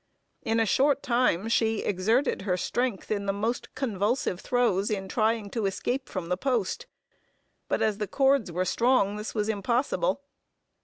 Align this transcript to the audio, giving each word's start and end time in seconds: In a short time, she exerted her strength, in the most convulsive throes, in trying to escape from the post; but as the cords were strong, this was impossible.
In 0.41 0.59
a 0.59 0.65
short 0.65 1.03
time, 1.03 1.47
she 1.47 1.81
exerted 1.83 2.41
her 2.41 2.57
strength, 2.57 3.11
in 3.11 3.27
the 3.27 3.31
most 3.31 3.75
convulsive 3.75 4.39
throes, 4.41 4.89
in 4.89 5.07
trying 5.07 5.51
to 5.51 5.67
escape 5.67 6.09
from 6.09 6.27
the 6.27 6.37
post; 6.37 6.87
but 7.67 7.83
as 7.83 7.99
the 7.99 8.07
cords 8.07 8.51
were 8.51 8.65
strong, 8.65 9.15
this 9.15 9.35
was 9.35 9.47
impossible. 9.47 10.23